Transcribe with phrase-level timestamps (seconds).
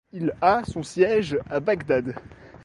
[0.13, 2.15] Il a son siège à Bagdad.